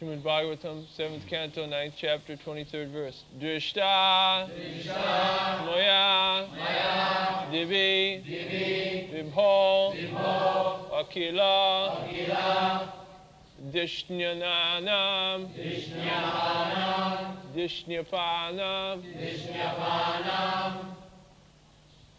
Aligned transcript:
Srimad 0.00 0.22
Bhagavatam, 0.22 0.84
7th 0.98 1.26
canto, 1.28 1.66
9th 1.66 1.92
chapter, 1.94 2.34
23rd 2.36 2.90
verse. 2.90 3.22
Drishta, 3.38 4.48
Maya, 5.66 6.46
Divi, 7.50 8.22
Vibho, 9.12 9.92
Akila, 10.90 11.98
Dishnyananam, 13.70 15.48
Dishnyapana, 17.54 19.02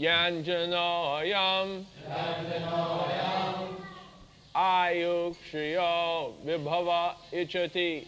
Yanjano 0.00 1.20
Ayam 1.20 1.84
Ayuk 4.56 5.36
Shriyo 5.52 6.32
Vibhava 6.42 7.16
Ichati 7.34 8.06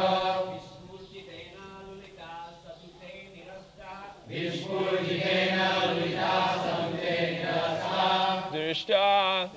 Drishta 8.71 9.49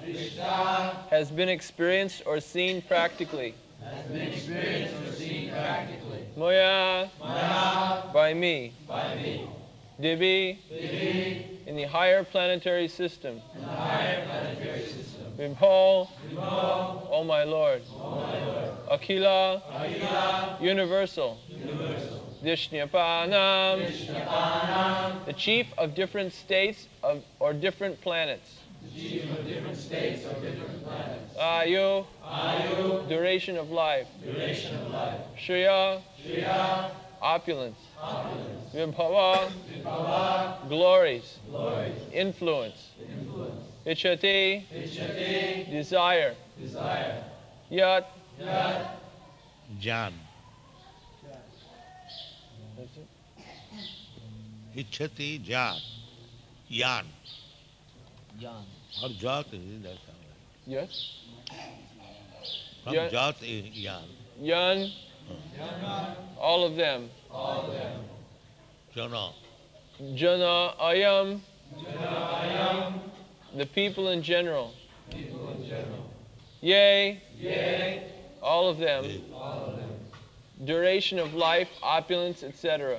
has 1.09 1.31
been 1.31 1.49
experienced 1.49 2.23
or 2.27 2.41
seen 2.41 2.83
practically. 2.83 3.55
Moya 6.37 7.09
by 8.13 8.35
me. 8.35 8.73
by 8.89 9.17
Divi 10.01 10.59
in 11.67 11.77
the 11.77 11.85
higher 11.85 12.25
planetary 12.25 12.89
system. 12.89 13.41
Vibho, 15.39 16.09
O 17.11 17.23
my 17.25 17.45
Lord. 17.45 17.83
Akila, 18.91 20.61
universal. 20.61 21.39
Dishnapanam, 22.43 23.79
the 25.25 25.33
chief 25.33 25.67
of 25.79 25.95
different 25.95 26.33
states 26.33 26.88
of, 27.05 27.23
or 27.38 27.53
different 27.53 28.00
planets. 28.00 28.63
Gene 28.93 29.31
of 29.31 29.47
different 29.47 29.77
states 29.77 30.23
different 30.23 30.85
planets. 30.85 31.37
Ayu. 31.39 32.05
Ayu. 32.23 33.09
Duration 33.09 33.57
of 33.57 33.71
life. 33.71 34.07
Duration 34.25 34.77
of 34.77 34.91
life. 34.91 35.21
Shriya. 35.39 36.01
Shriya. 36.25 36.91
Opulence. 37.23 37.79
Opulence. 38.03 38.65
Glories. 40.69 41.39
Glories. 41.49 41.99
Influence. 42.13 42.91
Influence. 43.01 43.65
Ichati. 43.87 44.65
Ichati. 44.73 45.71
Desire. 45.71 46.35
Desire. 46.61 47.25
Yat. 47.71 48.11
Yat. 48.39 49.01
Jan. 49.79 50.13
Ichati 54.77 55.43
Jan. 55.43 55.79
Yan. 56.69 57.07
Yan. 58.39 58.65
Or 59.02 59.08
Jat 59.11 59.46
is 59.52 59.61
Yes? 60.67 61.19
From 62.85 62.94
Yan. 62.94 63.11
Jat 63.11 63.43
is 63.43 63.64
Yan. 63.73 64.02
Yan. 64.41 64.91
All 66.38 66.64
of 66.64 66.76
them. 66.76 67.11
All 67.31 67.62
of 67.62 67.73
them. 67.73 68.00
Jana. 68.94 69.31
Jana 70.14 70.75
Ayam. 70.81 71.41
Jana 71.82 72.11
Ayam. 72.43 73.00
The 73.56 73.67
people 73.67 74.11
in 74.11 74.23
general. 74.23 74.75
People 75.11 75.50
in 75.56 75.69
general. 75.69 76.11
Yay. 76.61 77.23
Yay. 77.38 78.11
All 78.43 78.69
of 78.69 78.79
them. 78.79 79.05
All 79.32 79.70
of 79.70 79.76
them. 79.76 79.90
Duration 80.64 81.19
of 81.19 81.35
life, 81.35 81.69
opulence, 81.82 82.43
etc. 82.43 82.99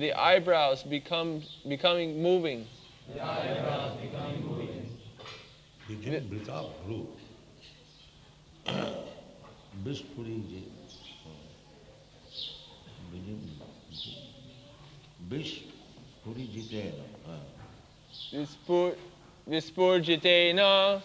The 0.00 0.14
eyebrows 0.14 0.82
become 0.82 1.42
becoming 1.68 2.22
moving. 2.22 2.66
The 3.12 3.22
eyebrows 3.22 3.98
becoming 4.00 4.96
Begin 5.86 6.26
Brita 6.26 6.64
Bru. 6.86 7.06
Bispuri 9.84 10.48
ji. 10.48 10.64
Begin. 13.12 13.40
Bispuri 15.28 16.48
jitena. 16.48 17.04
Vispur, 18.32 18.94
Vispurjitena. 19.46 21.02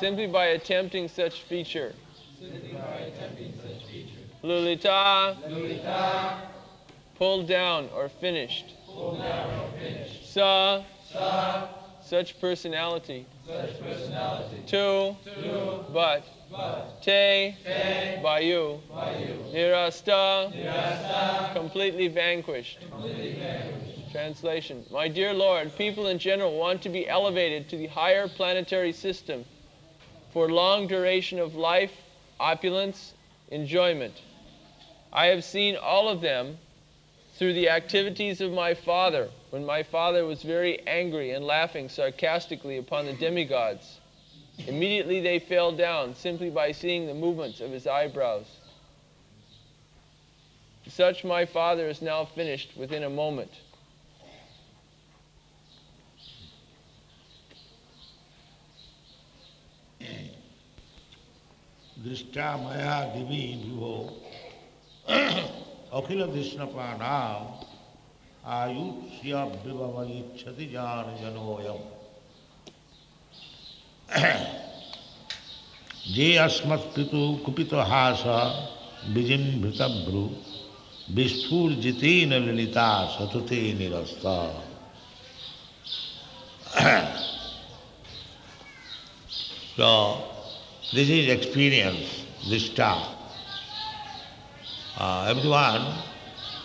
Simply 0.00 0.26
by 0.26 0.46
attempting 0.46 1.06
such 1.06 1.42
feature. 1.42 1.94
Lulita. 4.42 5.36
Pulled 7.16 7.48
down 7.48 7.88
or 7.94 8.08
finished. 8.08 8.74
Sa. 10.24 10.82
Such 12.02 12.40
personality. 12.40 13.26
Two. 14.66 15.16
But. 15.92 16.24
Te. 17.02 17.56
By 18.22 18.40
you. 18.40 18.80
Nirasta. 19.52 20.50
Completely 21.54 22.08
vanquished. 22.08 22.78
Translation 24.12 24.84
My 24.92 25.08
dear 25.08 25.32
Lord, 25.34 25.76
people 25.76 26.06
in 26.06 26.18
general 26.18 26.56
want 26.56 26.82
to 26.82 26.88
be 26.88 27.08
elevated 27.08 27.68
to 27.70 27.76
the 27.76 27.88
higher 27.88 28.28
planetary 28.28 28.92
system 28.92 29.44
for 30.32 30.48
long 30.48 30.86
duration 30.86 31.38
of 31.40 31.54
life, 31.54 31.92
opulence, 32.38 33.14
enjoyment. 33.50 34.14
I 35.12 35.26
have 35.26 35.42
seen 35.44 35.76
all 35.76 36.08
of 36.08 36.20
them 36.20 36.58
through 37.37 37.53
the 37.53 37.69
activities 37.69 38.41
of 38.41 38.51
my 38.51 38.73
father 38.73 39.29
when 39.49 39.65
my 39.65 39.81
father 39.83 40.25
was 40.25 40.43
very 40.43 40.85
angry 40.87 41.31
and 41.31 41.45
laughing 41.45 41.87
sarcastically 41.87 42.77
upon 42.77 43.05
the 43.05 43.13
demigods. 43.13 43.99
Immediately 44.67 45.21
they 45.21 45.39
fell 45.39 45.71
down 45.71 46.15
simply 46.15 46.49
by 46.49 46.73
seeing 46.73 47.07
the 47.07 47.13
movements 47.13 47.61
of 47.61 47.71
his 47.71 47.87
eyebrows. 47.87 48.45
Such 50.87 51.23
my 51.23 51.45
father 51.45 51.87
is 51.87 52.01
now 52.01 52.25
finished 52.25 52.75
within 52.75 53.03
a 53.03 53.09
moment. 53.09 53.51
दृष्टा 62.03 62.55
मया 62.57 62.99
दिवी 63.13 63.45
विभो 63.63 63.95
অখিল 65.94 66.20
তৃষ্ণপাণাম 66.34 67.40
আয়ুষ্যাভ্যুভমইচ্ছতি 68.58 70.64
যান 70.74 71.06
জনোয়ম 71.22 71.82
যে 76.14 76.40
অস্মৎপিতু 76.40 77.20
কুপিত 77.44 77.72
হাস 77.90 78.22
বিজিম্ভৃতভ্রু 79.14 80.24
বিস্ফুর্জিতেন 81.08 82.32
ললিতা 82.44 82.90
সততে 83.14 83.60
নিরস্ত 83.78 84.24
this 90.94 91.08
is 91.18 91.26
experience 91.28 92.04
experience. 92.46 93.13
Uh, 94.96 95.26
everyone 95.28 95.82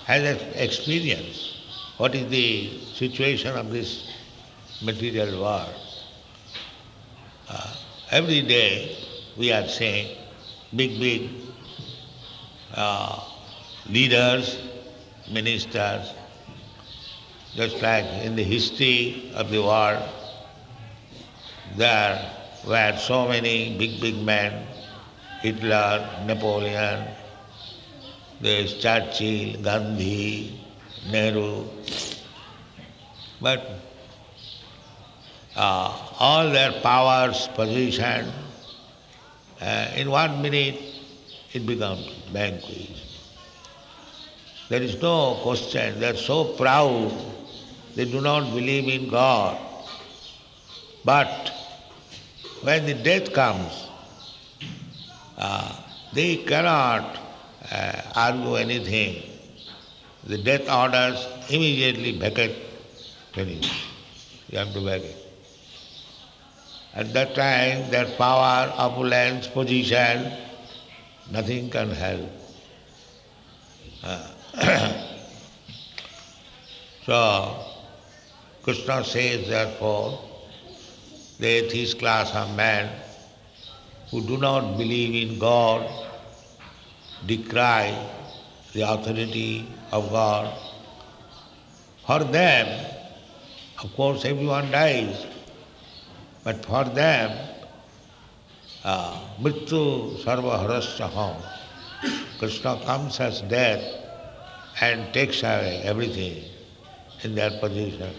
has 0.06 0.24
ex- 0.24 0.56
experience. 0.56 1.50
What 1.98 2.16
is 2.16 2.30
the 2.30 2.70
situation 2.94 3.56
of 3.56 3.72
this 3.72 4.04
material 4.82 5.42
world? 5.42 5.74
Uh, 7.50 7.74
every 8.12 8.42
day 8.42 8.96
we 9.38 9.52
are 9.52 9.68
seeing 9.68 10.16
big, 10.76 11.00
big 11.00 11.30
uh, 12.76 13.20
leaders, 13.88 14.60
ministers, 15.30 16.14
just 17.56 17.82
like 17.82 18.06
in 18.24 18.36
the 18.36 18.44
history 18.44 19.32
of 19.36 19.50
the 19.50 19.62
world, 19.62 20.04
there 21.76 22.32
were 22.66 22.96
so 22.98 23.28
many 23.28 23.76
big, 23.78 24.00
big 24.00 24.16
men, 24.18 24.66
Hitler, 25.42 26.24
Napoleon, 26.26 27.06
there's 28.42 28.78
Churchill, 28.78 29.62
Gandhi, 29.62 30.60
Nehru. 31.12 31.66
But 33.42 33.70
uh, 35.56 35.98
all 36.20 36.50
their 36.50 36.72
powers, 36.82 37.48
position, 37.50 38.32
uh, 39.62 39.92
in 39.96 40.10
one 40.10 40.42
minute 40.42 40.80
it 41.54 41.66
becomes 41.66 42.08
vanquished. 42.32 43.06
There 44.70 44.82
is 44.82 45.02
no 45.02 45.40
question, 45.42 46.00
they 46.00 46.10
are 46.10 46.16
so 46.16 46.54
proud, 46.54 47.12
they 47.96 48.06
do 48.06 48.22
not 48.22 48.54
believe 48.54 48.88
in 48.88 49.10
God. 49.10 49.58
But 51.04 51.52
when 52.62 52.86
the 52.86 52.94
death 52.94 53.34
comes, 53.34 53.88
uh, 55.38 55.76
they 56.14 56.38
cannot 56.38 57.19
uh, 57.72 58.02
argue 58.16 58.56
anything. 58.56 59.24
The 60.26 60.38
death 60.38 60.70
orders 60.70 61.26
immediately 61.50 62.18
vacate, 62.18 62.56
finish. 63.34 63.86
You 64.50 64.60
have 64.60 64.74
to 64.74 64.82
vacate. 64.82 65.16
At 66.94 67.14
that 67.14 67.36
time, 67.36 67.90
their 67.92 68.06
power, 68.18 68.74
opulence, 68.76 69.48
position, 69.48 70.32
nothing 71.32 71.70
can 71.70 71.92
help. 71.92 72.30
Uh, 74.04 74.28
so, 77.06 77.66
Krishna 78.64 79.04
says 79.04 79.48
therefore, 79.48 80.20
the 81.40 81.48
atheist 81.48 82.00
class 82.00 82.34
of 82.34 82.56
men 82.56 82.90
who 84.12 84.22
do 84.22 84.38
not 84.38 84.78
believe 84.78 85.30
in 85.30 85.40
God, 85.40 85.88
decry 87.26 87.94
the 88.74 88.82
authority 88.82 89.68
of 89.92 90.10
God. 90.10 90.54
For 92.06 92.24
them, 92.24 92.86
of 93.84 93.96
course, 93.96 94.26
everyone 94.26 94.72
dies, 94.72 95.26
but 96.44 96.66
for 96.66 96.84
them, 96.84 97.38
uh, 98.84 99.20
mrityu 99.42 100.18
sarva 100.24 100.66
harasya 100.66 101.10
hum. 101.10 101.36
Krishna 102.40 102.80
comes 102.86 103.20
as 103.20 103.42
death 103.42 103.84
and 104.82 105.14
takes 105.14 105.44
away 105.44 105.82
everything 105.84 106.44
in 107.24 107.36
their 107.36 107.52
position. 107.60 108.14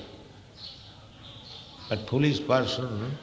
But 1.88 2.08
foolish 2.08 2.46
person, 2.46 3.18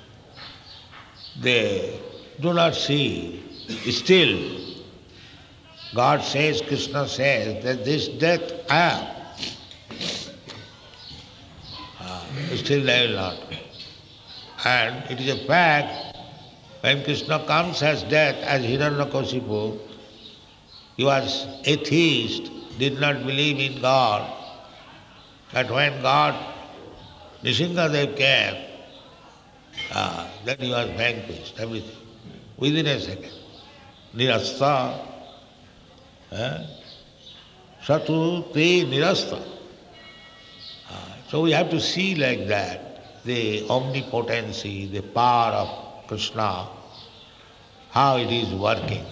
they 1.40 2.00
do 2.42 2.54
not 2.54 2.76
see. 2.76 3.44
Still, 3.92 4.60
God 5.94 6.22
says, 6.22 6.62
Krishna 6.62 7.08
says 7.08 7.64
that 7.64 7.86
this 7.86 8.08
death 8.08 8.52
I 8.70 8.80
am. 8.80 9.08
Ah, 12.00 12.26
still 12.56 12.84
will 12.84 13.16
not. 13.16 13.38
And 14.66 15.10
it 15.10 15.20
is 15.22 15.34
a 15.34 15.48
fact, 15.48 16.18
when 16.82 17.04
Krishna 17.04 17.46
comes 17.46 17.82
as 17.82 18.04
death, 18.04 18.36
as 18.44 18.64
Hiranyakasipu, 18.64 19.80
he 20.98 21.04
was 21.04 21.48
atheist, 21.64 22.52
did 22.78 23.00
not 23.00 23.26
believe 23.26 23.60
in 23.60 23.82
God. 23.82 24.34
But 25.54 25.72
when 25.72 26.02
God 26.02 26.36
Nrisinghadev 27.44 28.18
came, 28.18 28.66
uh, 29.92 30.28
then 30.44 30.58
he 30.60 30.72
was 30.72 30.90
vanquished, 30.98 31.60
everything, 31.60 31.96
within 32.58 32.88
a 32.88 33.00
second. 33.00 33.32
Nirasta, 34.16 34.94
eh? 34.94 35.17
Satu 37.84 38.52
te 38.54 38.86
nirasta. 38.86 39.40
So 41.30 41.42
we 41.42 41.52
have 41.52 41.70
to 41.72 41.80
see 41.80 42.16
like 42.16 42.48
that 42.48 43.24
the 43.26 43.66
omnipotency, 43.70 44.88
the 44.88 45.02
power 45.02 45.52
of 45.52 46.08
Krishna, 46.08 46.68
how 47.90 48.18
it 48.18 48.32
is 48.32 48.54
working. 48.54 49.06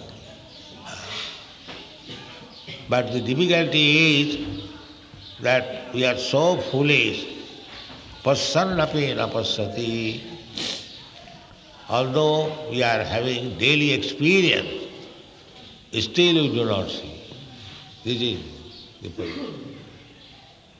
But 2.88 3.12
the 3.12 3.20
difficulty 3.20 4.20
is 4.20 4.70
that 5.40 5.92
we 5.92 6.06
are 6.06 6.16
so 6.16 6.56
foolish. 6.56 7.26
Passannapi 8.22 9.14
napassati. 9.14 10.20
Although 11.88 12.70
we 12.70 12.82
are 12.82 13.02
having 13.02 13.58
daily 13.58 13.92
experience, 13.92 14.85
still 15.92 16.34
we 16.34 16.54
do 16.54 16.64
not 16.64 16.90
see. 16.90 17.20
This 18.04 18.20
is 18.22 18.40
the 19.02 19.10
point. 19.10 19.32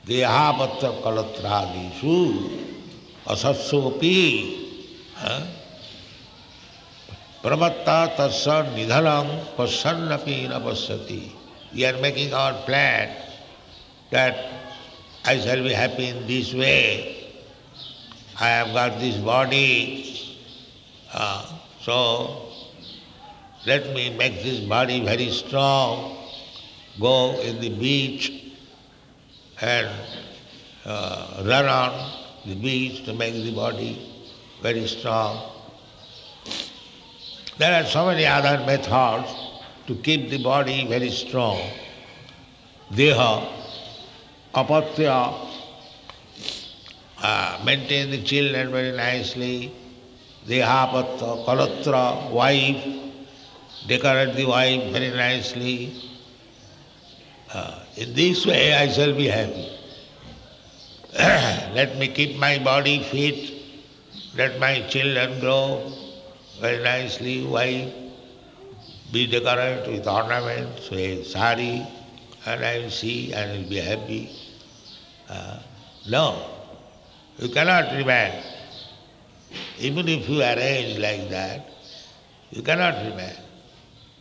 Dehapatra 0.05 1.01
kalatradisu 1.03 2.49
asatsopi 3.25 4.65
pramatta 7.41 8.15
tasya 8.15 8.73
nidhanam 8.75 9.55
passannapi 9.55 10.47
napassati. 10.47 11.31
We 11.73 11.85
are 11.85 11.97
making 11.99 12.33
our 12.33 12.53
plan 12.63 13.15
that 14.11 14.37
I 15.25 15.37
shall 15.39 15.61
be 15.61 15.73
happy 15.73 16.07
in 16.07 16.25
this 16.27 16.53
way. 16.53 17.27
I 18.39 18.47
have 18.47 18.67
got 18.73 18.99
this 18.99 19.17
body, 19.17 20.37
uh, 21.11 21.51
so 21.81 22.46
let 23.67 23.93
me 23.93 24.09
make 24.17 24.43
this 24.43 24.61
body 24.61 25.03
very 25.03 25.29
strong, 25.29 26.15
go 27.01 27.37
in 27.41 27.59
the 27.59 27.67
beach 27.67 28.53
and 29.59 29.89
uh, 30.85 31.43
run 31.45 31.65
on 31.65 32.11
the 32.45 32.55
beach 32.55 33.03
to 33.03 33.13
make 33.13 33.33
the 33.33 33.51
body 33.53 33.91
very 34.61 34.87
strong. 34.87 35.51
There 37.57 37.73
are 37.73 37.85
so 37.85 38.05
many 38.05 38.25
other 38.25 38.65
methods 38.65 39.35
to 39.87 39.95
keep 39.95 40.29
the 40.29 40.41
body 40.41 40.87
very 40.87 41.09
strong. 41.09 41.59
Deha, 42.93 43.51
apatya, 44.55 45.45
uh, 47.21 47.61
maintain 47.65 48.11
the 48.11 48.23
children 48.23 48.71
very 48.71 48.95
nicely. 48.95 49.73
Deha, 50.47 50.87
apatya, 50.87 51.45
kalatra, 51.45 52.31
wife, 52.31 53.06
decorate 53.85 54.35
the 54.35 54.45
wife 54.45 54.91
very 54.91 55.11
nicely. 55.11 55.93
Uh, 57.53 57.79
in 57.95 58.13
this 58.13 58.45
way 58.45 58.73
I 58.73 58.87
shall 58.89 59.13
be 59.13 59.27
happy. 59.27 59.69
let 61.73 61.97
me 61.97 62.07
keep 62.09 62.37
my 62.37 62.59
body 62.59 63.01
fit, 63.03 63.53
let 64.35 64.59
my 64.59 64.81
children 64.87 65.39
grow 65.39 65.91
very 66.59 66.83
nicely, 66.83 67.45
wife, 67.45 67.93
be 69.11 69.25
decorated 69.25 69.87
with 69.87 70.07
ornaments, 70.07 70.89
with 70.89 71.25
sari, 71.25 71.87
and 72.45 72.63
I 72.63 72.79
will 72.79 72.89
see 72.89 73.33
and 73.33 73.51
I 73.51 73.57
will 73.57 73.69
be 73.69 73.77
happy. 73.77 74.29
Uh, 75.29 75.59
no, 76.09 76.45
you 77.39 77.49
cannot 77.49 77.93
remain. 77.93 78.43
Even 79.79 80.07
if 80.07 80.27
you 80.27 80.41
arrange 80.41 80.97
like 80.99 81.29
that, 81.29 81.69
you 82.51 82.61
cannot 82.61 82.95
remain. 83.05 83.35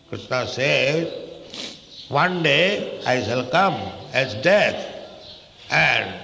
Krishna 0.08 0.46
says, 0.46 1.12
one 2.08 2.42
day 2.42 3.02
I 3.04 3.22
shall 3.22 3.44
come 3.50 3.74
as 4.12 4.34
death, 4.36 4.76
and 5.70 6.14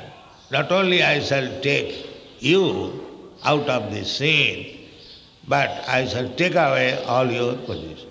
not 0.51 0.71
only 0.71 1.03
I 1.03 1.19
shall 1.21 1.61
take 1.61 2.07
you 2.39 3.01
out 3.43 3.69
of 3.69 3.93
the 3.93 4.05
scene, 4.05 4.89
but 5.49 5.71
I 5.89 6.07
shall 6.07 6.29
take 6.35 6.55
away 6.55 7.03
all 7.05 7.29
your 7.31 7.57
positions. 7.57 8.07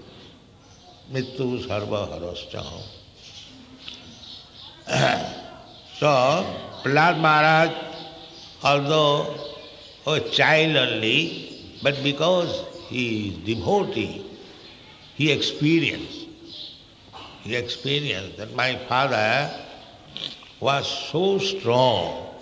Mittu 1.14 1.66
sarva 1.66 2.08
harascha. 2.12 2.64
so, 5.94 6.08
Prahlad 6.84 7.20
Maharaj, 7.22 7.72
although 8.64 9.34
a 10.08 10.20
child 10.32 10.76
only, 10.76 11.78
but 11.82 12.04
because 12.04 12.66
he 12.90 13.30
is 13.30 13.38
devotee, 13.56 14.31
he 15.22 15.32
experienced 15.32 16.22
he 17.44 17.56
experienced 17.56 18.38
that 18.38 18.54
my 18.56 18.76
father 18.88 19.52
was 20.60 20.86
so 21.12 21.40
strong 21.40 22.36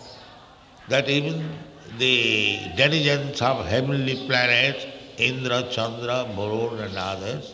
that 0.90 1.08
even 1.10 1.58
the 1.98 2.60
denizens 2.76 3.42
of 3.42 3.66
heavenly 3.66 4.16
planets, 4.28 4.86
Indra, 5.18 5.64
Chandra, 5.72 6.28
Varun 6.36 6.82
and 6.86 6.98
others, 6.98 7.54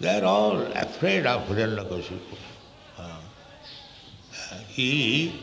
they 0.00 0.18
are 0.18 0.24
all 0.24 0.60
afraid 0.74 1.26
of 1.26 1.46
Hiranyakashipu. 1.48 2.36
Uh, 2.98 3.20
he, 4.68 5.40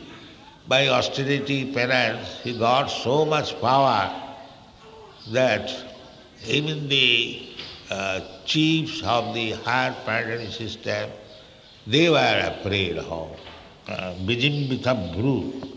by 0.68 0.88
austerity, 0.88 1.72
penance, 1.72 2.40
he 2.42 2.58
got 2.58 2.86
so 2.86 3.24
much 3.24 3.58
power 3.60 4.10
that 5.28 5.72
even 6.46 6.88
the 6.88 7.49
uh, 7.90 8.20
chiefs 8.44 9.02
of 9.02 9.34
the 9.34 9.52
higher 9.52 9.94
planetary 10.04 10.50
system, 10.50 11.10
they 11.86 12.08
were 12.08 12.54
afraid 12.54 12.98
of 12.98 13.36
uh, 13.88 14.14
Vijimbita 14.24 14.94
Bhru. 15.14 15.68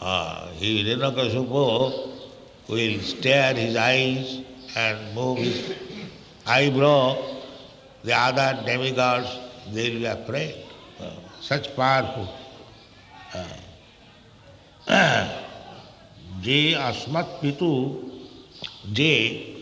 Uh, 0.00 0.48
he, 0.52 0.84
Hiranyakashipu, 0.84 2.12
will 2.68 3.00
stare 3.00 3.54
his 3.54 3.76
eyes 3.76 4.42
and 4.76 5.14
move 5.14 5.38
his 5.38 5.74
eyebrow. 6.46 7.16
The 8.04 8.14
other 8.14 8.62
demigods, 8.64 9.38
they 9.72 9.90
will 9.90 9.98
be 10.00 10.04
afraid. 10.06 10.54
Uh, 11.00 11.10
such 11.40 11.74
powerful. 11.74 12.28
Je 16.40 16.74
Asmat 16.74 17.40
Pitu, 17.42 17.98
Je, 18.92 19.57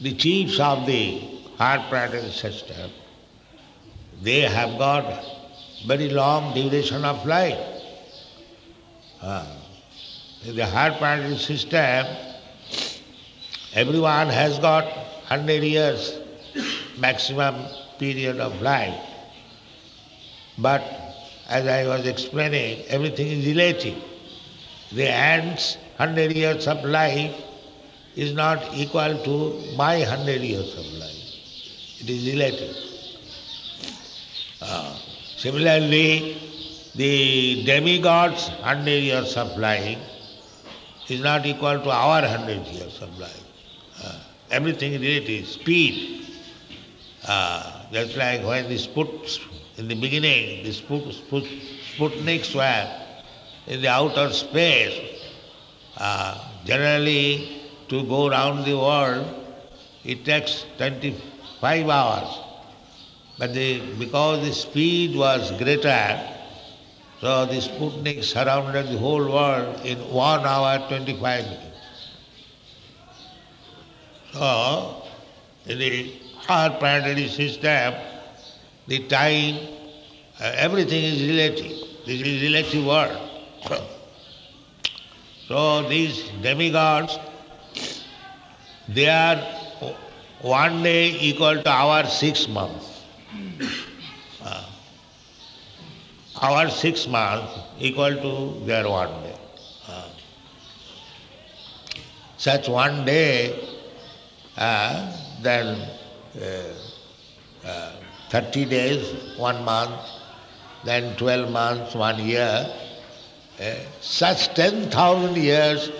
the 0.00 0.14
chiefs 0.14 0.60
of 0.60 0.86
the 0.86 1.20
higher 1.56 1.84
planetary 1.88 2.30
system, 2.30 2.90
they 4.22 4.40
have 4.40 4.78
got 4.78 5.24
very 5.86 6.08
long 6.08 6.54
duration 6.54 7.04
of 7.04 7.24
life. 7.26 7.58
Uh, 9.20 9.46
in 10.44 10.54
the 10.54 11.36
system, 11.36 12.06
everyone 13.74 14.28
has 14.28 14.58
got 14.58 14.84
100 14.84 15.62
years 15.64 16.18
maximum 16.98 17.54
period 17.98 18.38
of 18.38 18.60
life. 18.62 19.00
But 20.58 20.82
as 21.48 21.66
I 21.66 21.86
was 21.86 22.06
explaining, 22.06 22.84
everything 22.86 23.28
is 23.28 23.46
relative. 23.46 24.02
The 24.92 25.08
ant's 25.08 25.76
100 25.96 26.32
years 26.32 26.66
of 26.66 26.84
life 26.84 27.34
is 28.18 28.32
not 28.34 28.74
equal 28.74 29.16
to 29.26 29.34
my 29.76 29.98
100 30.00 30.40
years 30.42 30.74
of 30.76 30.86
life. 30.94 31.18
It 32.00 32.10
is 32.10 32.26
relative. 32.34 32.76
Uh, 34.60 34.98
similarly, 35.36 36.36
the 36.96 37.64
demigod's 37.64 38.48
100 38.48 38.90
years 38.90 39.36
of 39.36 39.56
life 39.56 39.98
is 41.08 41.20
not 41.20 41.46
equal 41.46 41.78
to 41.78 41.90
our 41.90 42.22
100 42.22 42.66
years 42.66 43.00
of 43.00 43.16
life. 43.20 43.44
Uh, 44.04 44.18
everything 44.50 44.94
is 44.94 45.00
relative. 45.00 45.46
Speed. 45.46 46.26
Uh, 47.24 47.84
just 47.92 48.16
like 48.16 48.44
when 48.44 48.68
the 48.68 48.78
Sput, 48.78 49.08
in 49.76 49.86
the 49.86 49.94
beginning, 49.94 50.64
the 50.64 50.72
Sput, 50.72 51.04
Sput, 51.12 51.44
Sputniks 51.96 52.52
were 52.52 52.86
in 53.68 53.80
the 53.80 53.88
outer 53.88 54.30
space. 54.32 55.22
Uh, 55.96 56.36
generally, 56.64 57.57
to 57.88 58.02
go 58.04 58.28
round 58.28 58.64
the 58.64 58.76
world, 58.76 59.26
it 60.04 60.24
takes 60.24 60.64
25 60.78 61.88
hours. 61.88 62.38
But 63.38 63.54
the, 63.54 63.80
because 63.98 64.46
the 64.46 64.52
speed 64.52 65.16
was 65.16 65.50
greater, 65.52 66.20
so 67.20 67.46
the 67.46 67.56
Sputnik 67.56 68.22
surrounded 68.22 68.88
the 68.88 68.98
whole 68.98 69.24
world 69.32 69.84
in 69.84 69.98
1 69.98 70.46
hour 70.46 70.88
25 70.88 71.44
minutes. 71.44 71.64
So, 74.32 75.02
in 75.66 75.78
the 75.78 76.12
our 76.48 76.70
planetary 76.78 77.28
system, 77.28 77.94
the 78.86 79.00
time, 79.08 79.56
uh, 80.40 80.52
everything 80.56 81.04
is 81.04 81.22
relative. 81.28 82.06
This 82.06 82.22
is 82.22 82.42
relative 82.42 82.84
world. 82.84 83.30
So 85.48 85.88
these 85.88 86.28
demigods, 86.42 87.18
they 88.88 89.08
are 89.08 89.36
one 90.40 90.82
day 90.82 91.10
equal 91.20 91.62
to 91.62 91.70
our 91.70 92.06
six 92.06 92.48
months. 92.48 93.04
Uh, 94.42 94.64
our 96.40 96.68
six 96.70 97.06
months 97.06 97.52
equal 97.78 98.14
to 98.14 98.64
their 98.64 98.88
one 98.88 99.10
day. 99.22 99.36
Uh, 99.88 100.08
such 102.36 102.68
one 102.68 103.04
day, 103.04 103.58
uh, 104.56 105.12
then 105.42 105.88
uh, 107.64 107.92
30 108.30 108.64
days, 108.66 109.36
one 109.38 109.64
month, 109.64 110.00
then 110.84 111.16
12 111.16 111.50
months, 111.50 111.94
one 111.94 112.18
year, 112.24 112.66
uh, 113.60 113.74
such 114.00 114.54
10,000 114.54 115.36
years 115.36 115.90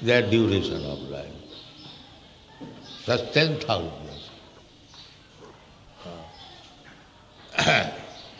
their 0.00 0.22
duration 0.30 0.84
of 0.84 0.98
life. 1.10 1.39
Such 3.10 3.32
10,000 3.32 3.90
years. 4.04 4.30
Uh, 7.58 7.90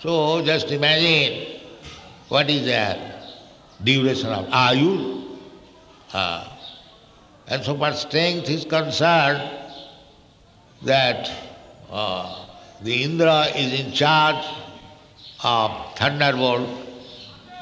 so 0.00 0.42
just 0.44 0.70
imagine 0.70 1.60
what 2.28 2.48
is 2.48 2.64
their 2.66 3.20
duration 3.82 4.28
of 4.28 4.46
ayu. 4.46 5.36
Uh, 6.12 6.48
and 7.48 7.64
so 7.64 7.76
far 7.76 7.92
strength 7.94 8.48
is 8.48 8.64
concerned 8.64 9.42
that 10.82 11.28
uh, 11.90 12.46
the 12.82 13.02
Indra 13.02 13.46
is 13.56 13.80
in 13.80 13.92
charge 13.92 14.46
of 15.42 15.72
thunderbolt. 15.96 16.68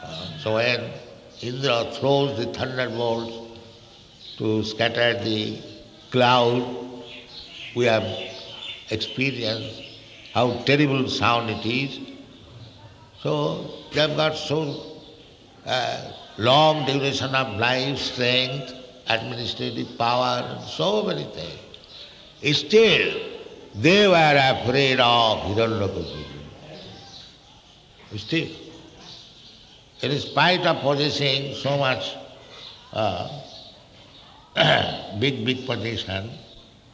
Uh, 0.03 0.39
so 0.41 0.55
when 0.57 0.93
Indra 1.41 1.91
throws 1.91 2.37
the 2.37 2.53
thunderbolts 2.53 3.33
to 4.37 4.63
scatter 4.63 5.25
the 5.25 5.59
cloud, 6.11 6.89
we 7.79 7.85
have 7.85 8.07
experienced 8.91 9.83
how 10.35 10.47
terrible 10.65 11.09
sound 11.09 11.49
it 11.49 11.65
is. 11.65 12.01
So 13.23 13.71
they 13.93 14.01
have 14.01 14.17
got 14.17 14.37
so 14.37 14.59
uh, 15.65 16.13
long 16.39 16.87
duration 16.87 17.35
of 17.37 17.57
life, 17.57 17.99
strength, 17.99 18.75
administrative 19.07 19.97
power, 19.97 20.43
and 20.45 20.65
so 20.65 21.05
many 21.05 21.25
things. 21.39 22.59
Still, 22.59 23.21
they 23.77 24.09
were 24.09 24.35
afraid 24.55 24.99
of 24.99 25.39
Hiranyakasipu. 25.47 26.25
Still, 28.17 28.49
in 30.03 30.19
spite 30.19 30.67
of 30.67 30.81
possessing 30.81 31.55
so 31.55 31.77
much 31.79 32.17
uh, 32.93 33.29
big, 35.21 35.45
big 35.45 35.67
position, 35.67 36.31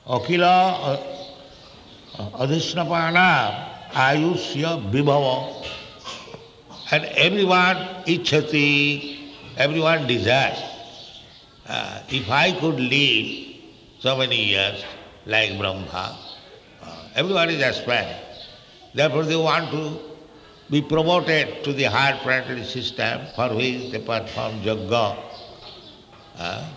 Akila 0.06 1.00
Adhishnapana 2.16 3.90
Ayusya 3.92 4.90
Vibhava 4.90 5.66
and 6.90 7.04
everyone 7.16 7.76
ichhati, 8.04 9.32
everyone 9.56 10.06
desires. 10.06 10.62
Uh, 11.66 12.02
if 12.10 12.30
I 12.30 12.52
could 12.52 12.78
live 12.78 13.56
so 14.00 14.18
many 14.18 14.44
years 14.44 14.84
like 15.24 15.58
Brahma, 15.58 16.18
uh, 16.82 17.08
everyone 17.14 17.48
is 17.48 17.62
aspiring. 17.62 18.14
Therefore 18.92 19.24
they 19.24 19.36
want 19.36 19.70
to 19.70 19.98
be 20.70 20.82
promoted 20.82 21.64
to 21.64 21.72
the 21.72 21.84
higher 21.84 22.18
planetary 22.18 22.64
system 22.64 23.22
for 23.34 23.54
which 23.54 23.90
they 23.90 24.00
perform 24.00 24.60
yajna. 24.60 25.16
Uh, 26.36 26.68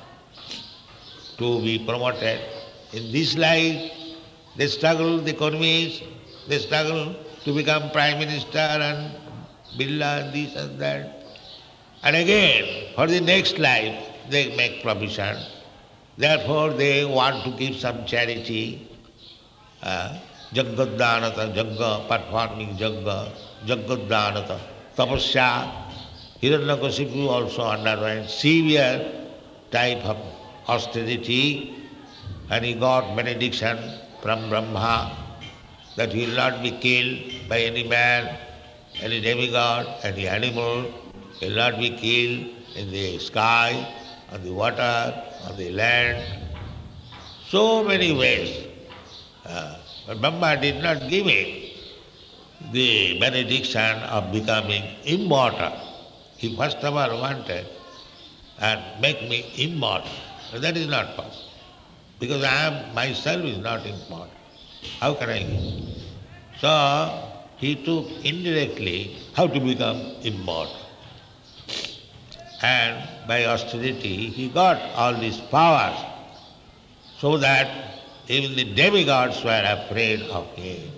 to 1.38 1.62
be 1.62 1.78
promoted. 1.86 2.57
In 2.94 3.12
this 3.12 3.38
life, 3.38 3.92
they 4.56 4.68
struggle, 4.68 5.20
the 5.20 5.32
economies, 5.32 6.02
they 6.48 6.60
struggle 6.60 7.16
to 7.44 7.54
become 7.54 7.92
prime 7.92 8.20
minister 8.20 8.58
and 8.58 9.16
Birla 9.78 10.24
and 10.24 10.34
this 10.34 10.56
and 10.56 10.80
that. 10.80 11.24
And 12.04 12.16
again, 12.16 12.94
for 12.96 13.08
the 13.08 13.20
next 13.20 13.58
life, 13.58 13.96
they 14.30 14.56
make 14.56 14.82
provision. 14.82 15.38
Therefore, 16.18 16.72
they 16.74 17.06
want 17.06 17.44
to 17.44 17.52
give 17.52 17.76
some 17.76 18.06
charity. 18.06 18.88
Uh, 19.84 20.18
Jaggaddanata, 20.54 21.54
Jagga, 21.54 22.08
performing 22.08 22.78
Jagga, 22.78 23.32
Jaggaddanata, 23.66 24.60
Tapasya. 24.96 25.86
Hiranyakasipu 26.42 27.28
also 27.28 27.64
underwent 27.64 28.30
severe 28.30 29.28
type 29.72 30.06
of 30.06 30.18
austerity 30.68 31.76
and 32.50 32.64
he 32.64 32.74
got 32.74 33.16
benediction 33.16 33.78
from 34.22 34.50
Brahma 34.50 35.16
that 35.96 36.14
he 36.14 36.26
will 36.28 36.36
not 36.36 36.62
be 36.62 36.72
killed 36.72 37.50
by 37.50 37.60
any 37.62 37.84
man, 37.84 38.38
any 39.02 39.20
demigod, 39.20 39.88
any 40.04 40.28
animal, 40.28 40.92
he 41.40 41.48
will 41.48 41.56
not 41.56 41.78
be 41.80 41.90
killed 41.90 42.56
in 42.76 42.92
the 42.92 43.18
sky, 43.20 43.72
on 44.32 44.44
the 44.44 44.54
water, 44.54 45.24
on 45.48 45.58
the 45.58 45.72
land. 45.72 46.24
So 47.50 47.84
many 47.84 48.12
ways. 48.12 48.68
Uh, 49.46 49.78
but 50.06 50.22
Brahma 50.22 50.62
did 50.62 50.82
not 50.84 51.10
give 51.10 51.26
him 51.26 51.72
the 52.72 53.20
benediction 53.20 53.98
of 54.16 54.32
becoming 54.32 54.84
immortal. 55.06 55.74
He 56.38 56.56
first 56.56 56.78
of 56.78 56.96
all 56.96 57.20
wanted 57.20 57.66
and 58.60 59.02
make 59.02 59.28
me 59.28 59.46
immortal. 59.58 60.12
That 60.54 60.78
is 60.78 60.88
not 60.88 61.16
possible. 61.16 61.47
Because 62.20 62.44
I 62.44 62.68
am 62.68 62.96
myself 62.96 63.44
is 63.44 63.58
not 63.60 63.86
immortal. 63.86 64.30
How 65.00 65.14
can 65.14 65.30
I? 65.30 65.46
So 66.60 67.30
he 67.58 67.76
took 67.76 68.08
indirectly 68.24 69.18
how 69.34 69.48
to 69.48 69.60
become 69.60 70.00
immortal. 70.22 70.76
And 72.62 73.08
by 73.28 73.46
austerity 73.46 74.30
he 74.30 74.50
got 74.50 74.82
all 74.96 75.14
these 75.14 75.40
powers 75.40 75.98
so 77.20 77.38
that 77.38 77.68
even 78.28 78.56
the 78.56 78.74
demigods 78.74 79.44
were 79.44 79.64
afraid 79.66 80.22
of 80.24 80.48
him. 80.56 80.92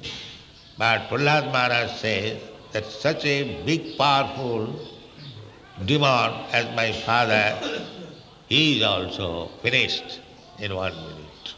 But 0.78 1.10
Prahlad 1.10 1.52
Maharaj 1.52 1.92
says 1.92 2.42
that 2.72 2.86
such 2.86 3.26
a 3.26 3.62
big 3.66 3.98
powerful 3.98 4.74
demon 5.86 6.34
as 6.54 6.74
my 6.76 6.94
father, 6.94 7.58
he 8.48 8.78
is 8.78 8.84
also 8.84 9.48
finished 9.62 10.22
in 10.60 10.76
one 10.76 10.94
minute. 10.94 11.54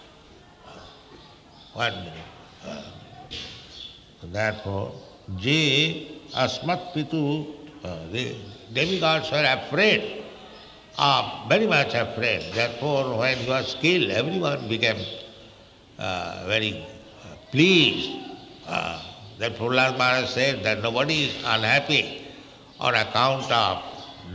One 1.74 1.94
minute. 1.96 2.84
Therefore, 4.24 4.94
Je 5.38 6.22
Asmat 6.34 6.94
Pitu, 6.94 7.46
uh, 7.84 7.98
the 8.12 8.36
demigods 8.74 9.32
were 9.32 9.44
afraid, 9.44 10.24
uh, 10.98 11.46
very 11.50 11.66
much 11.68 11.94
afraid. 11.96 12.54
Therefore, 12.54 13.18
when 13.18 13.38
he 13.38 13.50
was 13.50 13.76
killed, 13.82 14.12
everyone 14.12 14.68
became 14.70 15.04
uh, 15.98 16.44
very 16.48 16.86
uh, 17.24 17.36
pleased. 17.52 18.12
Uh, 18.68 19.02
that 19.40 19.56
Prahlad 19.56 19.98
Maharaj 19.98 20.30
said 20.30 20.64
that 20.64 20.84
nobody 20.84 21.24
is 21.24 21.36
unhappy 21.44 22.22
on 22.80 22.94
account 22.94 23.52
of 23.52 23.82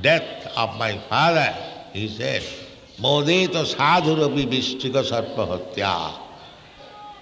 death 0.02 0.50
of 0.57 0.76
my 0.79 0.98
father. 1.09 1.55
He 1.92 2.09
said, 2.09 2.42
Modeta 2.98 3.62
sadhurapi 3.64 4.48
vistika 4.48 5.04
sarpahatya. 5.04 6.18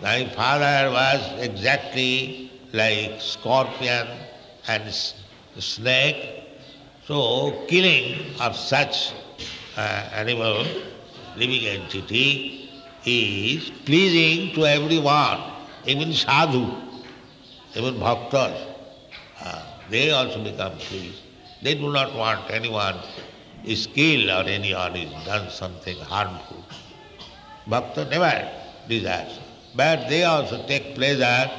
My 0.01 0.25
father 0.27 0.93
was 0.93 1.43
exactly 1.43 2.49
like 2.73 3.21
scorpion 3.21 4.07
and 4.69 4.95
snake. 5.59 6.45
So 7.09 7.67
killing 7.67 8.39
of 8.41 8.55
such 8.57 9.13
uh, 9.77 9.81
animal, 10.15 10.65
living 11.37 11.67
entity, 11.67 12.71
is 13.05 13.71
pleasing 13.85 14.55
to 14.55 14.67
everyone, 14.67 15.41
even 15.87 16.13
sadhu, 16.13 16.71
even 17.75 17.95
bhaktas. 17.97 18.55
Uh, 19.43 19.63
they 19.91 20.13
also 20.13 20.43
become 20.43 20.79
pleased. 20.79 21.21
They 21.63 21.75
do 21.75 21.93
not 21.93 22.15
want 22.15 22.49
anyone 22.51 22.95
is 23.65 23.87
killed 23.87 24.29
or 24.31 24.49
anyone 24.49 24.97
is 24.97 25.11
done 25.25 25.51
something 25.51 25.99
harmful. 25.99 26.63
Bhakta 27.67 28.05
never 28.07 28.51
desires. 28.89 29.39
But 29.75 30.09
they 30.09 30.25
also 30.25 30.67
take 30.67 30.95
pleasure 30.95 31.51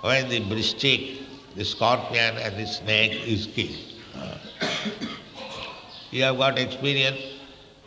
when 0.00 0.28
the 0.28 0.40
brishtik, 0.40 1.22
the 1.54 1.64
scorpion 1.64 2.36
and 2.38 2.56
the 2.58 2.66
snake 2.66 3.26
is 3.26 3.46
killed. 3.46 3.76
You 6.10 6.24
have 6.24 6.36
got 6.36 6.58
experience. 6.58 7.20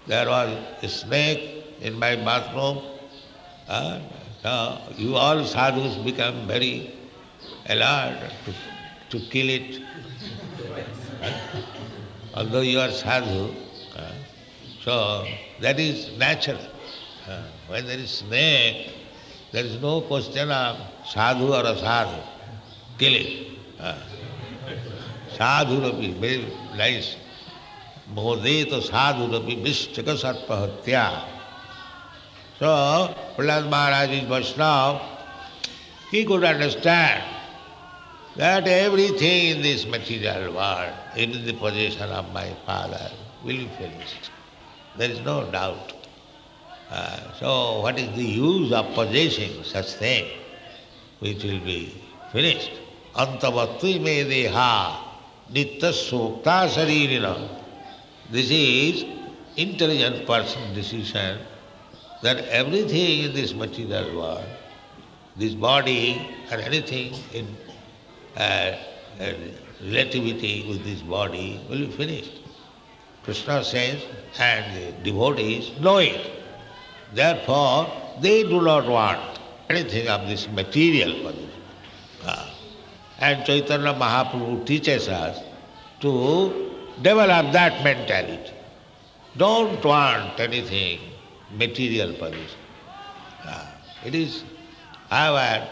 There 0.08 0.28
was 0.28 0.58
a 0.82 0.88
snake 0.88 1.66
in 1.82 2.00
my 2.00 2.16
bathroom. 2.16 2.82
Uh, 3.68 4.00
uh, 4.44 4.80
you 4.98 5.16
all 5.16 5.44
sadhus 5.44 5.96
become 5.98 6.48
very 6.48 6.92
alert 7.68 8.32
to, 8.46 8.54
to 9.10 9.26
kill 9.28 9.50
it. 9.50 9.82
Although 12.34 12.62
you 12.62 12.80
are 12.80 12.92
sadhu, 12.92 13.54
So 14.86 15.26
that 15.62 15.80
is 15.80 16.16
natural. 16.16 16.60
Uh, 17.28 17.42
when 17.68 17.88
there 17.88 17.98
is 17.98 18.12
snake, 18.12 18.94
there 19.52 19.66
is 19.66 19.82
no 19.82 20.02
question 20.02 20.52
of 20.52 20.78
sadhu 21.04 21.48
or 21.54 21.64
asadhu. 21.64 22.22
Kill 23.00 23.16
it. 23.16 23.58
Uh, 23.80 23.98
sadhu 25.36 25.82
rapi, 25.82 26.14
very 26.20 26.54
nice. 26.78 27.16
Mohdeta 28.14 28.80
sadhu 28.84 29.28
rapi 29.34 29.58
vishtaka 29.66 30.14
sarpahatya. 30.24 31.30
So, 32.60 32.68
Prahlad 33.36 33.68
Maharaj 33.68 34.12
is 34.12 34.30
Vaishnava. 34.30 35.02
He 36.12 36.26
could 36.26 36.44
understand 36.44 37.24
that 38.36 38.68
everything 38.68 39.58
in 39.58 39.62
this 39.64 39.88
material 39.88 40.54
world, 40.54 40.94
in 41.18 41.44
the 41.44 41.54
possession 41.54 42.12
of 42.12 42.32
my 42.32 42.54
father, 42.68 43.12
will 43.44 43.58
be 43.58 43.68
finished. 43.80 44.30
There 44.98 45.10
is 45.10 45.20
no 45.22 45.50
doubt. 45.52 45.94
Uh, 46.90 47.34
so 47.40 47.82
what 47.82 48.00
is 48.00 48.16
the 48.16 48.24
use 48.24 48.72
of 48.72 48.94
possessing 48.94 49.64
such 49.64 49.94
thing 49.94 50.26
which 51.20 51.44
will 51.44 51.60
be 51.60 51.94
finished? 52.32 52.72
Antavattu 53.16 54.00
me 54.02 54.24
deha 54.24 54.96
nitta 55.52 55.92
sukta 55.92 56.68
saririna. 56.76 57.36
This 58.30 58.50
is 58.52 59.06
intelligent 59.58 60.26
person 60.26 60.74
decision 60.74 61.40
that 62.22 62.38
everything 62.48 63.24
in 63.26 63.34
this 63.34 63.54
material 63.54 64.18
world, 64.18 64.46
this 65.36 65.54
body 65.54 66.26
or 66.52 66.58
anything 66.58 67.14
in 67.34 67.48
uh, 68.38 68.76
uh, 69.20 69.34
relativity 69.84 70.66
with 70.68 70.84
this 70.84 71.02
body 71.02 71.60
will 71.70 71.80
be 71.80 71.92
finished. 71.92 72.45
Krishna 73.26 73.64
says, 73.64 74.04
and 74.38 74.76
the 74.78 74.92
devotees 75.04 75.72
know 75.80 75.98
it. 75.98 76.32
Therefore, 77.12 77.92
they 78.22 78.44
do 78.44 78.62
not 78.62 78.88
want 78.88 79.40
anything 79.68 80.08
of 80.08 80.28
this 80.28 80.48
material. 80.48 81.34
Ah. 82.24 82.54
And 83.20 83.44
Chaitanya 83.44 83.94
Mahaprabhu 83.94 84.66
teaches 84.66 85.08
us 85.08 85.40
to 86.02 86.72
develop 87.02 87.52
that 87.54 87.84
mentality. 87.84 88.54
Don't 89.38 89.84
want 89.84 90.40
anything 90.40 91.00
material 91.52 92.14
position. 92.14 92.60
Ah. 93.44 93.74
It 94.06 94.14
is, 94.14 94.44
however, 95.10 95.68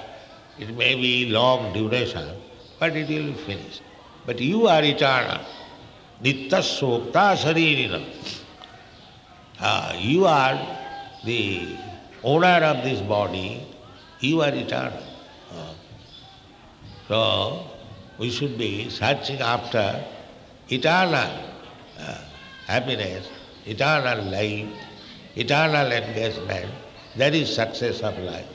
it 0.58 0.76
may 0.76 0.96
be 0.96 1.30
long 1.30 1.72
duration, 1.72 2.36
but 2.80 2.96
it 2.96 3.08
will 3.10 3.32
be 3.32 3.34
finished. 3.34 3.84
But 4.26 4.39
you 4.39 4.68
are 4.68 4.84
eternal. 4.84 5.46
Nitta 6.23 6.59
sokta 6.62 7.36
saririna. 7.36 8.03
Ah, 9.59 9.93
you 9.97 10.25
are 10.25 10.59
the 11.25 11.75
owner 12.23 12.63
of 12.63 12.83
this 12.83 13.01
body, 13.01 13.62
you 14.19 14.41
are 14.41 14.53
eternal. 14.53 15.03
So, 17.07 17.67
we 18.17 18.29
should 18.29 18.57
be 18.57 18.89
searching 18.89 19.41
after 19.41 20.03
eternal 20.69 21.31
happiness, 22.67 23.27
eternal 23.65 24.23
life, 24.31 24.69
eternal 25.36 25.91
engagement. 25.91 26.71
That 27.17 27.36
is 27.36 27.53
success 27.53 28.01
of 28.01 28.17
life. 28.19 28.47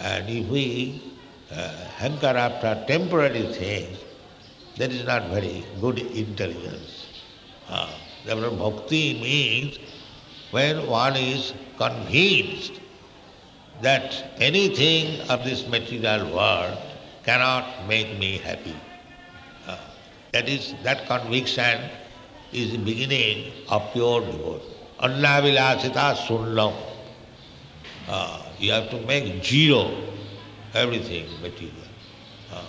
And 0.00 0.28
if 0.28 0.48
we 0.48 1.02
uh, 1.50 1.68
hanker 1.96 2.26
after 2.26 2.84
temporary 2.86 3.46
things, 3.52 3.98
that 4.78 4.92
is 4.92 5.04
not 5.04 5.28
very 5.28 5.64
good 5.80 5.98
intelligence. 5.98 7.06
Uh, 7.68 7.90
therefore, 8.24 8.50
bhakti 8.50 9.20
means 9.20 9.78
when 10.50 10.86
one 10.86 11.16
is 11.16 11.52
convinced 11.76 12.80
that 13.82 14.24
anything 14.38 15.20
of 15.28 15.44
this 15.44 15.66
material 15.68 16.34
world 16.34 16.78
cannot 17.24 17.86
make 17.86 18.18
me 18.18 18.38
happy. 18.38 18.76
Uh, 19.66 19.76
that 20.32 20.48
is, 20.48 20.74
that 20.82 21.06
conviction 21.06 21.90
is 22.52 22.72
the 22.72 22.78
beginning 22.78 23.52
of 23.68 23.92
pure 23.92 24.20
devotion. 24.20 24.74
Annavilasita 25.00 26.14
sunnam. 26.16 26.74
Uh, 28.08 28.42
you 28.58 28.72
have 28.72 28.88
to 28.90 29.00
make 29.02 29.44
zero 29.44 29.90
everything 30.74 31.26
material. 31.42 31.74
Uh, 32.52 32.62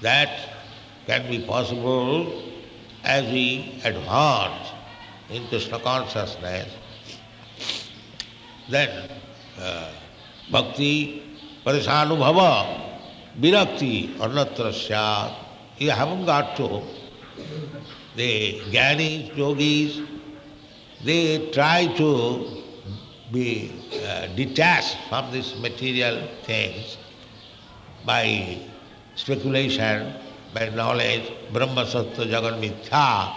that 0.00 0.51
can 1.06 1.28
be 1.30 1.44
possible 1.46 2.42
as 3.04 3.24
we 3.24 3.80
advance 3.84 4.70
in 5.30 5.46
Krishna 5.48 5.78
consciousness. 5.80 6.70
Then 8.68 9.10
uh, 9.58 9.90
bhakti, 10.50 11.22
parishanubhava, 11.64 12.98
virakti, 13.40 14.14
annatra 14.16 14.72
syat. 14.72 15.34
You 15.78 15.90
haven't 15.90 16.26
got 16.26 16.56
to. 16.56 16.82
The 18.14 18.60
jnanis, 18.70 19.34
yogis, 19.36 20.06
they 21.04 21.50
try 21.50 21.86
to 21.96 22.62
be 23.32 23.72
uh, 24.06 24.26
detached 24.36 24.96
from 25.08 25.32
these 25.32 25.58
material 25.58 26.28
things 26.44 26.98
by 28.04 28.58
speculation, 29.14 30.14
by 30.54 30.68
knowledge, 30.68 31.32
Brahma 31.52 31.84
Sattva 31.84 32.26
Jagat 32.26 32.60
Mithya, 32.60 33.34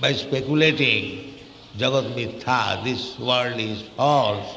by 0.00 0.12
speculating 0.12 1.34
Jagat 1.76 2.14
Mithya, 2.14 2.82
this 2.84 3.18
world 3.18 3.58
is 3.58 3.82
false, 3.96 4.56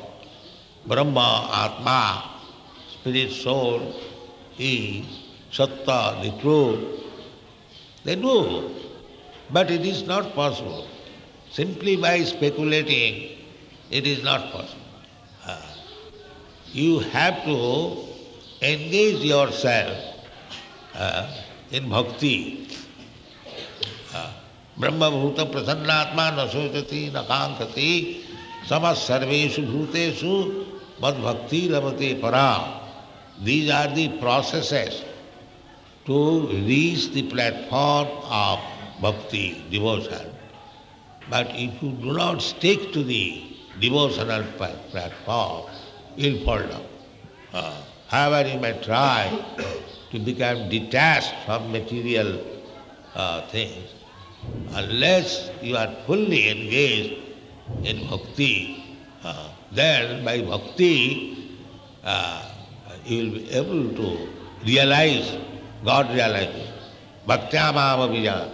Brahma, 0.85 1.49
Atma, 1.51 2.29
spirit, 2.91 3.31
soul 3.31 3.93
is 4.57 5.05
Satta, 5.51 6.21
the 6.23 6.31
truth. 6.41 7.01
They 8.03 8.15
do, 8.15 8.75
but 9.51 9.69
it 9.71 9.85
is 9.85 10.03
not 10.03 10.33
possible. 10.33 10.87
Simply 11.51 11.95
by 11.95 12.23
speculating, 12.23 13.37
it 13.89 14.05
is 14.05 14.23
not 14.23 14.51
possible. 14.51 14.79
You 16.71 16.99
have 16.99 17.43
to 17.45 18.05
engage 18.61 19.23
yourself 19.23 19.97
uh, 20.93 21.27
in 21.73 21.89
bhakti. 21.89 22.35
ब्रह्मभूत 24.79 25.39
प्रसन्नात्मा 25.51 26.29
न 26.31 26.47
सोचती, 26.49 27.07
न 27.15 27.21
कांक्षती 27.29 27.91
समर्वेशु 28.69 29.61
भूतेषु 29.61 30.33
मद्भक्ति 31.03 31.61
लभते 31.71 32.13
परा 32.23 32.49
these 33.45 33.69
are 33.71 33.91
the 33.91 34.07
processes 34.21 35.03
to 36.07 36.19
reach 36.51 37.05
the 37.13 37.29
platform 37.31 38.07
of 38.37 38.65
bhakti 39.01 39.45
devotion 39.71 40.31
but 41.31 41.55
if 41.59 41.85
you 41.85 41.91
do 42.01 42.17
not 42.17 42.41
stick 42.41 42.91
to 42.93 43.03
the 43.03 43.23
devotional 43.79 44.41
platform 44.61 46.23
in 46.25 46.43
fold 46.45 46.73
however 48.25 48.53
you 48.53 48.59
may 48.61 48.71
try 48.85 49.29
to 50.11 50.19
become 50.19 50.69
detached 50.69 51.33
from 51.45 51.71
material 51.71 52.41
uh, 53.15 53.41
things, 53.47 53.93
unless 54.73 55.51
you 55.61 55.75
are 55.77 55.93
fully 56.05 56.49
engaged 56.49 57.21
in 57.83 58.07
bhakti, 58.09 58.83
uh, 59.23 59.49
then 59.71 60.23
by 60.25 60.41
bhakti 60.41 61.57
uh, 62.03 62.45
you 63.05 63.23
will 63.23 63.39
be 63.39 63.51
able 63.51 63.93
to 63.95 64.29
realize, 64.65 65.37
God 65.85 66.09
realizes. 66.09 66.69
Bhaktyamama 67.27 68.09
vijana. 68.09 68.51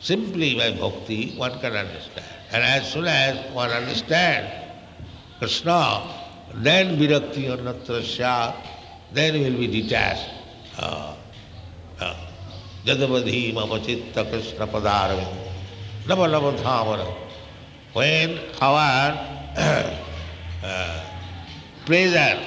Simply 0.00 0.56
by 0.56 0.72
bhakti 0.72 1.36
one 1.36 1.58
can 1.60 1.74
understand. 1.76 2.26
And 2.52 2.62
as 2.64 2.92
soon 2.92 3.06
as 3.06 3.52
one 3.52 3.70
understands 3.70 4.50
Krishna, 5.38 6.02
then 6.54 6.98
virakti 6.98 7.46
annatra 7.48 8.02
syat, 8.02 8.56
then 9.12 9.34
he 9.34 9.44
will 9.44 9.58
be 9.58 9.82
detached. 9.82 10.28
Uh, 10.78 11.14
uh, 12.00 12.16
Jadavadhi 12.84 13.54
mama 13.54 13.80
chitta 13.80 14.24
Krishna 14.24 14.66
padaravind, 14.66 15.36
nava 16.06 16.28
nava 16.28 16.56
dhamana. 16.56 17.14
When 17.92 18.38
our 18.60 19.12
uh, 20.64 21.04
pleasure 21.84 22.40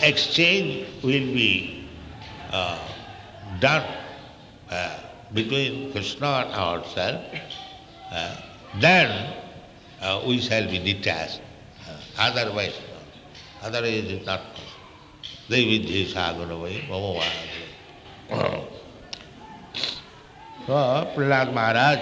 exchange 0.00 0.86
will 1.02 1.32
be 1.32 1.88
uh, 2.50 2.78
done 3.60 3.86
uh, 4.70 4.98
between 5.32 5.92
Krishna 5.92 6.26
and 6.26 6.54
ourselves, 6.54 7.24
uh, 8.10 8.36
then 8.80 9.34
uh, 10.00 10.22
we 10.26 10.40
shall 10.40 10.66
be 10.68 10.78
detached. 10.78 11.40
Uh, 11.88 11.96
otherwise. 12.18 12.74
Otherwise 13.62 14.04
it 14.04 14.10
is 14.10 14.26
not 14.26 14.40
possible. 14.54 14.69
Jesa 15.56 16.34
Gunavai 16.36 16.88
Mama 16.88 17.24
So, 20.66 20.74
Prahlad 21.16 21.52
Maharaj 21.52 21.98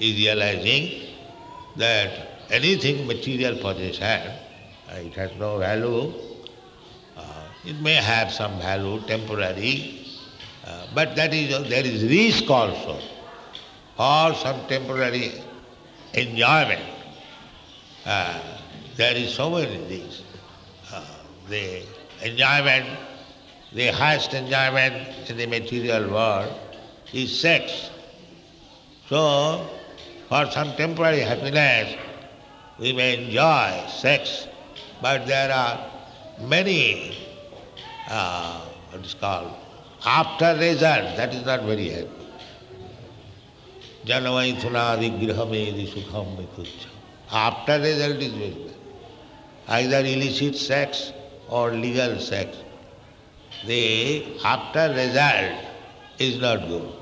is 0.00 0.16
realizing 0.16 1.16
that 1.76 2.10
anything 2.50 3.06
material 3.06 3.56
possession, 3.56 4.32
uh, 4.88 4.94
it 4.94 5.14
has 5.14 5.30
no 5.38 5.58
value. 5.58 6.12
Uh, 7.16 7.44
it 7.64 7.78
may 7.80 7.94
have 7.94 8.32
some 8.32 8.58
value, 8.58 9.00
temporary, 9.06 10.06
uh, 10.64 10.86
but 10.94 11.14
that 11.16 11.34
is 11.34 11.50
there 11.68 11.84
is 11.84 12.02
risk 12.04 12.48
also 12.48 12.98
for 13.96 14.34
some 14.34 14.66
temporary 14.68 15.32
enjoyment. 16.14 16.80
There 18.04 19.16
is 19.16 19.34
so 19.34 19.50
many 19.50 19.76
things. 19.86 20.22
Uh, 20.92 21.04
the 21.48 21.82
enjoyment, 22.22 22.86
the 23.72 23.88
highest 23.88 24.34
enjoyment 24.34 25.30
in 25.30 25.36
the 25.36 25.46
material 25.46 26.10
world 26.10 26.52
is 27.12 27.38
sex. 27.40 27.90
So, 29.08 29.66
for 30.28 30.50
some 30.50 30.74
temporary 30.76 31.20
happiness, 31.20 31.96
we 32.78 32.92
may 32.92 33.24
enjoy 33.24 33.88
sex, 33.88 34.46
but 35.00 35.26
there 35.26 35.52
are 35.52 35.90
many, 36.40 37.16
uh, 38.08 38.60
what 38.90 39.04
is 39.04 39.14
called, 39.14 39.52
after 40.04 40.56
result, 40.58 41.16
that 41.16 41.34
is 41.34 41.44
not 41.44 41.62
very 41.62 41.88
happy. 41.88 42.10
After 47.30 47.78
result 47.80 48.16
is 48.16 48.32
very 48.32 48.50
bad. 48.50 48.74
Either 49.68 49.98
illicit 49.98 50.56
sex 50.56 51.12
or 51.48 51.72
legal 51.72 52.18
sex. 52.20 52.56
The 53.66 54.38
after 54.44 54.94
result 54.94 55.64
is 56.18 56.38
not 56.40 56.66
good. 56.68 56.92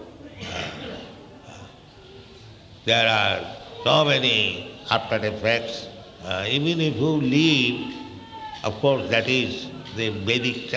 There 2.85 3.09
are 3.09 3.40
so 3.82 4.04
many 4.04 4.78
after 4.90 5.16
effects. 5.26 5.88
Uh, 6.24 6.46
even 6.48 6.80
if 6.80 6.96
you 6.96 7.16
leave, 7.20 7.96
of 8.64 8.74
course 8.80 9.09
that 9.11 9.28
is 9.28 9.68
the 9.96 10.11
Vedic. 10.11 10.72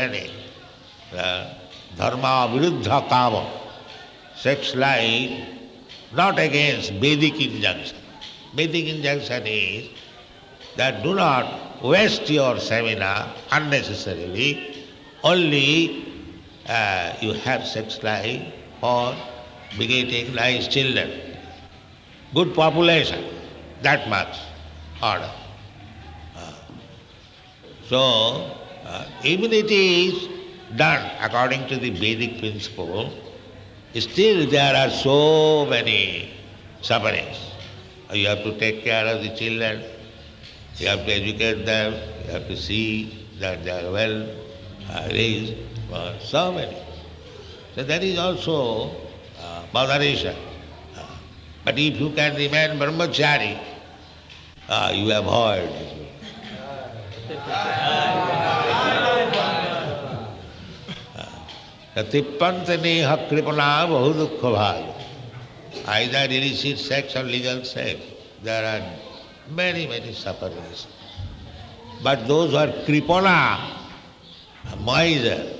Uh, 1.15 1.53
dharma 1.95 2.49
viruddha 2.51 3.07
kama. 3.09 3.49
Sex 4.35 4.75
life 4.75 5.47
not 6.13 6.39
against 6.39 6.91
Vedic 6.93 7.39
injunction. 7.39 7.97
Vedic 8.55 8.87
injunction 8.87 9.43
is 9.45 9.89
that 10.79 11.03
do 11.03 11.13
not 11.13 11.83
waste 11.83 12.29
your 12.29 12.57
stamina 12.57 13.33
unnecessarily, 13.51 14.49
only 15.23 16.05
uh, 16.67 17.13
you 17.19 17.33
have 17.33 17.65
sex 17.67 18.01
life 18.01 18.41
for 18.79 19.13
begetting 19.77 20.33
nice 20.33 20.67
children, 20.69 21.09
good 22.33 22.53
population, 22.53 23.25
that 23.81 24.07
much 24.07 24.37
order. 25.03 25.31
Uh, 26.37 26.53
so, 27.91 28.01
uh, 28.85 29.05
even 29.23 29.51
it 29.51 29.69
is 29.69 30.29
done 30.77 31.03
according 31.21 31.67
to 31.67 31.77
the 31.77 31.89
Vedic 31.89 32.39
principle, 32.39 33.11
still 33.95 34.49
there 34.49 34.75
are 34.75 34.89
so 34.89 35.65
many 35.65 36.31
sufferings. 36.81 37.37
You 38.13 38.27
have 38.27 38.43
to 38.43 38.57
take 38.57 38.83
care 38.83 39.05
of 39.05 39.21
the 39.21 39.35
children, 39.35 39.83
you 40.79 40.87
have 40.87 41.05
to 41.05 41.11
educate 41.11 41.65
them, 41.65 41.93
you 42.25 42.31
have 42.31 42.47
to 42.47 42.55
see 42.55 43.27
that 43.39 43.65
they 43.65 43.71
are 43.71 43.91
well 43.91 44.29
uh, 44.89 45.09
raised 45.11 45.55
for 45.89 46.15
so 46.21 46.53
many. 46.53 46.77
So 47.75 47.83
that 47.83 48.01
is 48.01 48.17
also 48.17 48.91
uh. 49.41 49.65
Uh, 49.73 50.35
but 51.65 51.77
if 51.77 51.99
you 51.99 52.09
can 52.11 52.35
remain 52.35 52.79
brahmachari, 52.79 53.59
uh, 54.69 54.91
you 54.95 55.11
avoid. 55.13 55.69
Uh, 61.95 62.03
Tippantani 62.03 63.03
hakripana 63.03 63.85
bahudukha 63.85 64.49
bhag. 64.55 64.95
Either 65.87 66.33
illicit 66.33 66.79
sex 66.79 67.15
or 67.17 67.23
legal 67.23 67.65
sex. 67.65 67.99
There 68.41 68.63
are 68.63 69.08
many, 69.50 69.86
many 69.86 70.12
sufferings. 70.12 70.86
But 72.02 72.26
those 72.28 72.50
who 72.50 72.56
are 72.56 72.68
kripana, 72.86 73.58
miser, 74.82 75.52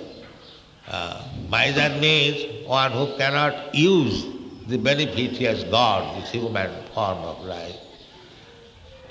uh, 0.89 1.23
miser 1.49 1.89
means 2.01 2.67
one 2.67 2.93
who 2.93 3.17
cannot 3.17 3.75
use 3.75 4.27
the 4.67 4.79
benefit 4.79 5.33
he 5.33 5.45
has 5.45 5.65
got, 5.65 6.21
this 6.21 6.31
human 6.31 6.71
form 6.95 7.19
of 7.19 7.45
life. 7.45 7.77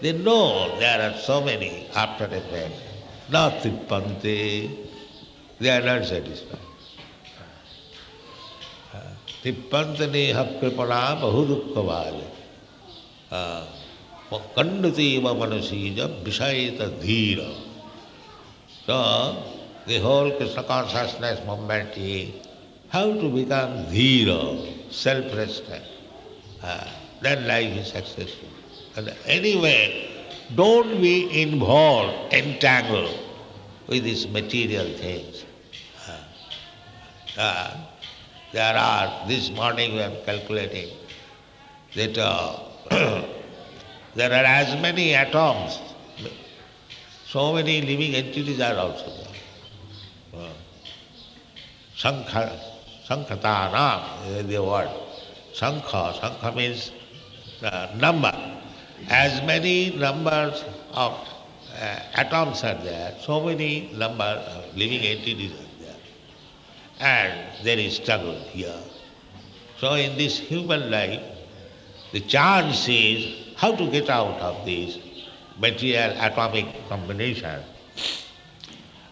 They 0.01 0.13
know 0.13 0.77
there 0.79 1.09
are 1.09 1.17
so 1.17 1.41
many 1.41 1.87
after 1.95 2.25
effects. 2.25 2.81
Not 3.29 3.53
trippante, 3.61 4.77
they 5.59 5.69
are 5.69 5.81
not 5.81 6.05
satisfied. 6.05 6.59
तिप्पंत 9.43 10.01
नेह 10.11 10.41
कृपणा 10.59 10.99
बहु 11.21 11.45
दुख 11.47 11.77
वाले 11.85 12.27
Pakkandati 14.30 15.20
Mamanasija 15.22 16.22
Vishayita 16.22 16.90
Dhira. 17.00 17.54
So, 18.86 19.42
the 19.86 19.98
whole 20.00 20.30
Krishna 20.36 20.62
consciousness 20.64 21.44
movement 21.46 21.96
is 21.96 22.30
how 22.90 23.12
to 23.12 23.28
become 23.30 23.86
Dhira, 23.86 24.92
Self-respect. 24.92 25.84
Uh, 26.62 26.86
then 27.20 27.46
life 27.46 27.76
is 27.76 27.88
successful. 27.88 28.48
And 28.96 29.14
anyway, 29.26 30.08
don't 30.54 31.00
be 31.00 31.42
involved, 31.42 32.32
entangled 32.32 33.16
with 33.86 34.04
these 34.04 34.26
material 34.28 34.86
things. 34.96 35.44
Uh, 36.08 37.40
uh, 37.40 37.76
there 38.52 38.76
are, 38.76 39.26
this 39.28 39.50
morning 39.50 39.94
we 39.94 40.00
are 40.00 40.16
calculating 40.24 40.88
that 41.94 42.16
uh, 42.18 42.58
there 44.14 44.30
are 44.30 44.44
as 44.44 44.80
many 44.80 45.14
atoms, 45.14 45.78
so 47.26 47.52
many 47.52 47.82
living 47.82 48.14
entities 48.14 48.60
are 48.60 48.76
also 48.76 49.06
there. 49.06 50.50
Sankha, 51.96 52.58
Sankhatanam 53.08 54.26
is 54.28 54.46
the 54.46 54.62
word. 54.62 54.88
Sankha, 55.52 56.14
Sankha 56.20 56.54
means 56.54 56.92
uh, 57.62 57.88
number. 57.96 58.32
As 59.08 59.42
many 59.46 59.96
numbers 59.96 60.64
of 60.92 61.12
uh, 61.12 62.00
atoms 62.14 62.62
are 62.64 62.74
there, 62.82 63.14
so 63.20 63.44
many 63.44 63.90
number 63.94 64.24
of 64.24 64.76
living 64.76 65.00
entities 65.00 65.52
are 65.52 65.56
there. 65.56 65.96
and 67.00 67.64
there 67.64 67.78
is 67.78 67.96
struggle 67.96 68.38
here. 68.50 68.80
So 69.78 69.94
in 69.94 70.16
this 70.16 70.38
human 70.38 70.90
life, 70.90 71.22
the 72.12 72.20
chance 72.20 72.88
is 72.88 73.47
how 73.58 73.74
to 73.74 73.90
get 73.90 74.08
out 74.08 74.38
of 74.40 74.64
this 74.64 74.98
material 75.58 76.14
atomic 76.20 76.66
combination 76.88 77.60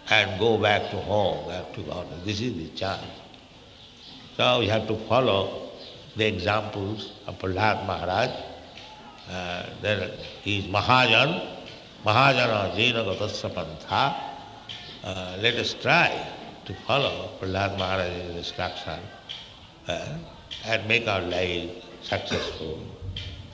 and 0.09 0.39
go 0.39 0.57
back 0.57 0.89
to 0.93 0.97
home, 0.99 1.49
back 1.49 1.73
to 1.75 1.83
God. 1.83 2.07
This 2.25 2.41
is 2.41 2.55
the 2.55 2.69
chance. 2.77 3.03
So 4.37 4.61
we 4.61 4.69
have 4.69 4.87
to 4.87 4.97
follow 5.09 5.71
the 6.15 6.27
examples 6.27 7.13
of 7.27 7.41
Prahlad 7.41 7.87
Maharaj. 7.89 8.31
Uh, 9.29 9.67
then 9.83 10.13
he 10.43 10.61
is 10.61 10.67
Mahajan, 10.67 11.45
Mahajana 12.05 12.77
Jena 12.77 13.03
Gatasya 13.03 13.51
Pantha. 13.53 14.15
Uh, 15.03 15.39
let 15.41 15.55
us 15.55 15.75
try 15.75 16.25
to 16.67 16.75
follow 16.87 17.31
Prahlad 17.41 17.77
Maharaj's 17.77 18.37
instruction 18.37 19.01
uh, 19.89 20.19
and 20.67 20.87
make 20.87 21.09
our 21.09 21.23
life 21.23 21.69
successful. 22.03 22.79